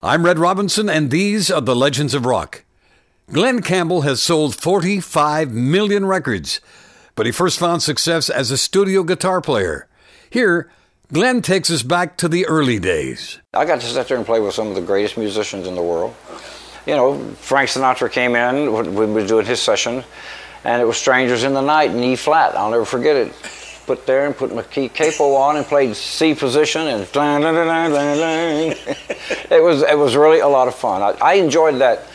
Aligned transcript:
I'm 0.00 0.24
Red 0.24 0.38
Robinson, 0.38 0.88
and 0.88 1.10
these 1.10 1.50
are 1.50 1.60
the 1.60 1.74
Legends 1.74 2.14
of 2.14 2.24
Rock. 2.24 2.64
Glen 3.32 3.62
Campbell 3.62 4.02
has 4.02 4.22
sold 4.22 4.54
45 4.54 5.50
million 5.50 6.06
records, 6.06 6.60
but 7.16 7.26
he 7.26 7.32
first 7.32 7.58
found 7.58 7.82
success 7.82 8.30
as 8.30 8.52
a 8.52 8.56
studio 8.56 9.02
guitar 9.02 9.40
player. 9.40 9.88
Here, 10.30 10.70
Glen 11.12 11.42
takes 11.42 11.68
us 11.68 11.82
back 11.82 12.16
to 12.18 12.28
the 12.28 12.46
early 12.46 12.78
days. 12.78 13.40
I 13.52 13.64
got 13.64 13.80
to 13.80 13.86
sit 13.88 14.06
there 14.06 14.16
and 14.16 14.24
play 14.24 14.38
with 14.38 14.54
some 14.54 14.68
of 14.68 14.76
the 14.76 14.82
greatest 14.82 15.16
musicians 15.16 15.66
in 15.66 15.74
the 15.74 15.82
world. 15.82 16.14
You 16.86 16.94
know, 16.94 17.18
Frank 17.40 17.68
Sinatra 17.68 18.08
came 18.08 18.36
in 18.36 18.72
when 18.72 18.94
we 18.94 19.06
were 19.06 19.26
doing 19.26 19.46
his 19.46 19.60
session, 19.60 20.04
and 20.62 20.80
it 20.80 20.84
was 20.84 20.96
Strangers 20.96 21.42
in 21.42 21.54
the 21.54 21.60
Night 21.60 21.90
in 21.90 22.04
E 22.04 22.14
flat. 22.14 22.54
I'll 22.54 22.70
never 22.70 22.84
forget 22.84 23.16
it 23.16 23.32
put 23.88 24.04
there 24.04 24.26
and 24.26 24.36
put 24.36 24.54
my 24.54 24.62
key 24.62 24.90
capo 24.90 25.34
on 25.34 25.56
and 25.56 25.64
played 25.64 25.96
C 25.96 26.34
position 26.34 26.86
and 26.88 27.06
it 29.50 29.62
was 29.62 29.82
it 29.82 29.96
was 29.96 30.14
really 30.14 30.40
a 30.40 30.46
lot 30.46 30.68
of 30.68 30.74
fun. 30.74 31.02
I, 31.02 31.16
I, 31.30 31.34
enjoyed 31.34 31.76
that. 31.80 32.06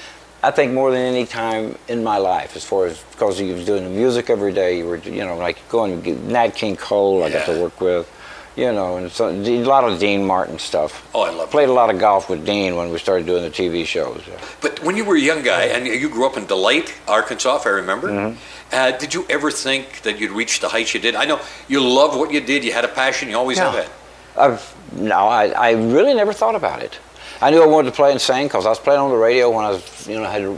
I 0.43 0.51
think 0.51 0.71
more 0.71 0.91
than 0.91 1.01
any 1.01 1.25
time 1.25 1.75
in 1.87 2.03
my 2.03 2.17
life, 2.17 2.55
as 2.55 2.63
far 2.63 2.85
as 2.85 3.01
because 3.11 3.41
you 3.41 3.55
was 3.55 3.65
doing 3.65 3.83
the 3.85 3.89
music 3.89 4.29
every 4.29 4.53
day. 4.53 4.77
You 4.77 4.85
were 4.85 4.97
you 4.97 5.25
know 5.25 5.35
like 5.35 5.57
going 5.67 5.91
Nat 6.31 6.49
King 6.49 6.75
Cole. 6.75 7.23
I 7.23 7.31
got 7.31 7.47
to 7.47 7.59
work 7.59 7.81
with. 7.81 8.07
You 8.55 8.71
know, 8.71 8.97
and 8.97 9.11
so, 9.11 9.29
a 9.29 9.63
lot 9.63 9.83
of 9.83 9.99
Dean 9.99 10.23
Martin 10.25 10.59
stuff. 10.59 11.09
Oh, 11.15 11.21
I 11.21 11.31
love. 11.31 11.49
Played 11.49 11.69
a 11.69 11.73
lot 11.73 11.89
of 11.89 11.99
golf 11.99 12.29
with 12.29 12.45
Dean 12.45 12.75
when 12.75 12.91
we 12.91 12.99
started 12.99 13.25
doing 13.25 13.41
the 13.41 13.49
TV 13.49 13.83
shows. 13.83 14.21
But 14.61 14.83
when 14.83 14.95
you 14.95 15.05
were 15.05 15.15
a 15.15 15.19
young 15.19 15.41
guy 15.41 15.63
and 15.63 15.87
you 15.87 16.07
grew 16.07 16.27
up 16.27 16.37
in 16.37 16.45
Delight, 16.45 16.93
Arkansas, 17.07 17.55
if 17.55 17.65
I 17.65 17.69
remember, 17.69 18.09
mm-hmm. 18.09 18.37
Uh, 18.73 18.89
did 18.97 19.13
you 19.13 19.23
ever 19.29 19.51
think 19.51 20.01
that 20.01 20.19
you'd 20.19 20.31
reach 20.31 20.59
the 20.59 20.67
heights 20.67 20.95
you 20.95 20.99
did? 20.99 21.13
I 21.13 21.25
know 21.25 21.39
you 21.67 21.79
love 21.79 22.17
what 22.17 22.31
you 22.31 22.41
did. 22.41 22.63
You 22.63 22.73
had 22.73 22.83
a 22.83 22.87
passion. 22.87 23.29
You 23.29 23.37
always 23.37 23.59
yeah. 23.59 23.71
have 23.71 23.83
had. 23.85 23.91
I've, 24.35 24.93
no, 24.93 25.27
I, 25.27 25.49
I 25.49 25.71
really 25.73 26.15
never 26.15 26.33
thought 26.33 26.55
about 26.55 26.81
it. 26.81 26.97
I 27.39 27.51
knew 27.51 27.61
I 27.61 27.67
wanted 27.67 27.91
to 27.91 27.95
play 27.95 28.11
and 28.11 28.19
sing 28.19 28.47
because 28.47 28.65
I 28.65 28.69
was 28.69 28.79
playing 28.79 28.99
on 28.99 29.11
the 29.11 29.15
radio 29.17 29.51
when 29.51 29.63
I 29.63 29.69
was, 29.69 30.07
you 30.07 30.15
know, 30.15 30.23
I 30.23 30.31
had 30.31 30.41
to 30.41 30.57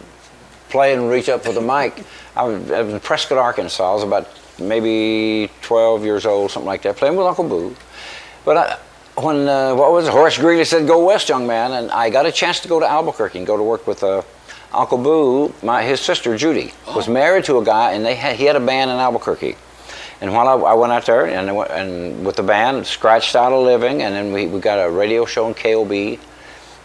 play 0.70 0.94
and 0.94 1.10
reach 1.10 1.28
up 1.28 1.44
for 1.44 1.52
the 1.52 1.60
mic. 1.60 2.06
I 2.38 2.44
was, 2.46 2.72
I 2.72 2.84
was 2.84 2.94
in 2.94 3.00
Prescott, 3.02 3.38
Arkansas. 3.38 3.92
I 3.92 3.94
was 3.94 4.04
about 4.04 4.30
maybe 4.60 5.52
12 5.64 6.06
years 6.06 6.26
old, 6.26 6.52
something 6.52 6.68
like 6.68 6.84
that, 6.84 6.96
playing 6.96 7.18
with 7.18 7.28
Uncle 7.28 7.50
Boo. 7.50 7.76
But 8.46 8.58
I, 8.58 8.78
when, 9.22 9.48
uh, 9.48 9.74
what 9.74 9.92
was 9.92 10.08
it? 10.08 10.12
Horace 10.12 10.38
Greeley 10.38 10.66
said, 10.66 10.88
go 10.88 11.04
west, 11.04 11.30
young 11.30 11.48
man. 11.48 11.72
And 11.72 11.92
I 11.92 12.10
got 12.10 12.26
a 12.26 12.32
chance 12.32 12.60
to 12.62 12.68
go 12.68 12.80
to 12.80 12.88
Albuquerque 12.88 13.40
and 13.40 13.48
go 13.48 13.58
to 13.58 13.64
work 13.64 13.88
with 13.88 14.04
uh, 14.04 14.22
Uncle 14.72 14.98
Boo, 14.98 15.54
my, 15.64 15.84
his 15.84 16.00
sister 16.00 16.38
Judy, 16.38 16.74
oh. 16.88 16.96
was 16.96 17.08
married 17.08 17.46
to 17.46 17.58
a 17.58 17.66
guy, 17.66 17.94
and 17.94 18.06
they 18.06 18.16
had, 18.16 18.36
he 18.36 18.46
had 18.46 18.56
a 18.56 18.60
band 18.60 18.92
in 18.92 18.98
Albuquerque. 18.98 19.56
And 20.22 20.34
while 20.34 20.48
I, 20.48 20.72
I 20.72 20.74
went 20.74 20.94
out 20.94 21.06
there 21.06 21.28
and, 21.28 21.50
and 21.50 22.26
with 22.26 22.36
the 22.36 22.44
band, 22.44 22.86
scratched 22.86 23.36
out 23.36 23.52
a 23.52 23.58
living, 23.58 24.02
and 24.02 24.14
then 24.14 24.32
we, 24.32 24.48
we 24.48 24.60
got 24.60 24.78
a 24.78 24.90
radio 24.90 25.26
show 25.26 25.48
in 25.48 25.54
KOB, 25.54 26.20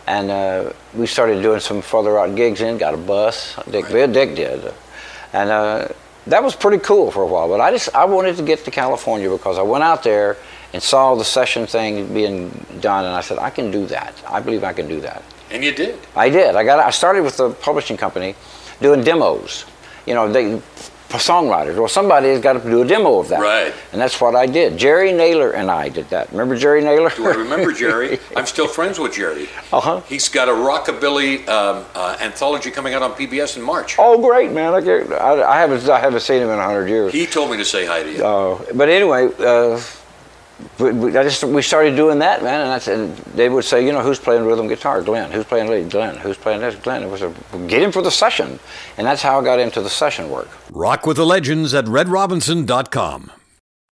and 0.06 0.30
uh, 0.30 0.72
we 0.94 1.06
started 1.06 1.42
doing 1.42 1.60
some 1.60 1.82
further 1.82 2.18
out 2.18 2.34
gigs 2.34 2.60
in, 2.60 2.78
got 2.78 2.94
a 2.94 2.96
bus, 2.96 3.56
Dick, 3.70 3.90
right. 3.90 4.12
Dick 4.12 4.34
did. 4.34 4.72
And 5.32 5.50
uh, 5.50 5.88
that 6.26 6.42
was 6.42 6.56
pretty 6.56 6.78
cool 6.78 7.10
for 7.10 7.22
a 7.22 7.26
while, 7.26 7.48
but 7.48 7.60
I 7.60 7.70
just, 7.70 7.94
I 7.94 8.04
wanted 8.04 8.36
to 8.36 8.42
get 8.42 8.64
to 8.64 8.70
California 8.70 9.30
because 9.30 9.58
I 9.58 9.62
went 9.62 9.84
out 9.84 10.02
there 10.02 10.36
and 10.72 10.82
saw 10.82 11.14
the 11.14 11.24
session 11.24 11.66
thing 11.66 12.12
being 12.12 12.48
done, 12.80 13.04
and 13.04 13.14
I 13.14 13.20
said, 13.20 13.38
I 13.38 13.50
can 13.50 13.70
do 13.70 13.86
that. 13.86 14.14
I 14.26 14.40
believe 14.40 14.64
I 14.64 14.72
can 14.72 14.88
do 14.88 15.00
that. 15.00 15.22
And 15.50 15.64
you 15.64 15.72
did. 15.72 15.98
I 16.14 16.30
did. 16.30 16.54
I 16.54 16.64
got. 16.64 16.78
I 16.78 16.90
started 16.90 17.22
with 17.22 17.36
the 17.36 17.50
publishing 17.50 17.96
company, 17.96 18.36
doing 18.80 19.02
demos. 19.02 19.64
You 20.06 20.14
know, 20.14 20.30
they 20.30 20.62
songwriters. 21.18 21.76
Well, 21.76 21.88
somebody 21.88 22.28
has 22.28 22.40
got 22.40 22.54
to 22.54 22.60
do 22.60 22.82
a 22.82 22.86
demo 22.86 23.18
of 23.18 23.28
that. 23.28 23.40
Right. 23.40 23.74
And 23.92 24.00
that's 24.00 24.20
what 24.20 24.34
I 24.34 24.46
did. 24.46 24.76
Jerry 24.78 25.12
Naylor 25.12 25.50
and 25.50 25.70
I 25.70 25.88
did 25.88 26.08
that. 26.10 26.30
Remember 26.30 26.56
Jerry 26.56 26.82
Naylor? 26.82 27.10
Do 27.10 27.26
I 27.26 27.34
remember 27.34 27.72
Jerry? 27.72 28.18
I'm 28.36 28.46
still 28.46 28.68
friends 28.68 28.98
with 28.98 29.14
Jerry. 29.14 29.48
Uh 29.72 29.80
huh. 29.80 30.00
He's 30.02 30.28
got 30.28 30.48
a 30.48 30.52
rockabilly 30.52 31.46
um, 31.48 31.84
uh, 31.94 32.16
anthology 32.20 32.70
coming 32.70 32.94
out 32.94 33.02
on 33.02 33.12
PBS 33.12 33.56
in 33.56 33.62
March. 33.62 33.96
Oh, 33.98 34.20
great, 34.20 34.52
man! 34.52 34.74
I, 34.74 35.16
I, 35.16 35.56
I 35.56 35.60
haven't 35.60 35.88
I 35.88 35.98
haven't 35.98 36.20
seen 36.20 36.42
him 36.42 36.50
in 36.50 36.58
hundred 36.58 36.88
years. 36.88 37.12
He 37.12 37.26
told 37.26 37.50
me 37.50 37.56
to 37.56 37.64
say 37.64 37.86
hi 37.86 38.02
to 38.02 38.12
you. 38.12 38.22
Oh, 38.22 38.64
uh, 38.68 38.72
but 38.74 38.88
anyway. 38.88 39.30
Uh, 39.38 39.80
we, 40.78 41.16
I 41.16 41.22
just 41.22 41.44
we 41.44 41.62
started 41.62 41.96
doing 41.96 42.18
that, 42.20 42.42
man, 42.42 42.60
and, 42.60 42.70
I 42.70 42.92
and 42.92 43.16
they 43.34 43.48
would 43.48 43.64
say, 43.64 43.84
you 43.84 43.92
know, 43.92 44.02
who's 44.02 44.18
playing 44.18 44.44
rhythm 44.44 44.68
guitar? 44.68 45.02
Glen. 45.02 45.30
Who's 45.30 45.44
playing 45.44 45.68
lead? 45.70 45.90
Glen. 45.90 46.16
Who's 46.16 46.36
playing 46.36 46.60
this? 46.60 46.74
Glen. 46.76 47.02
It 47.02 47.10
was 47.10 47.22
a 47.22 47.32
get 47.66 47.82
him 47.82 47.92
for 47.92 48.02
the 48.02 48.10
session, 48.10 48.58
and 48.96 49.06
that's 49.06 49.22
how 49.22 49.40
I 49.40 49.44
got 49.44 49.58
into 49.58 49.80
the 49.80 49.90
session 49.90 50.30
work. 50.30 50.48
Rock 50.70 51.06
with 51.06 51.16
the 51.16 51.26
legends 51.26 51.74
at 51.74 51.84
redrobinson.com. 51.84 53.32